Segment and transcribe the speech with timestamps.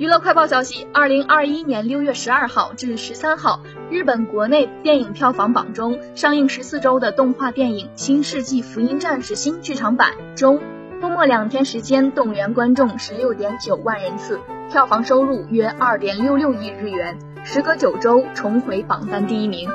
[0.00, 10.58] 娱乐快报消息，二零二一年六月十二号至十三号，日本国内电影票房榜中上映十四周的动画电影《新世纪福音战士》新剧场版中，
[11.02, 14.40] 周末两天时间动员观众十六点九万人次，
[14.70, 19.68] 票房收入约二点六六亿日元，时隔九周重回榜单第一名。